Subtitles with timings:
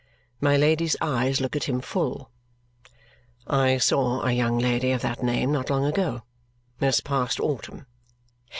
[0.39, 2.31] My Lady's eyes look at him full.
[3.45, 6.23] "I saw a young lady of that name not long ago.
[6.79, 7.85] This past autumn."